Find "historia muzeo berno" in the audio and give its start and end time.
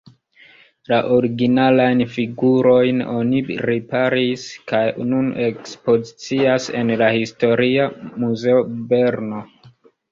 7.21-9.47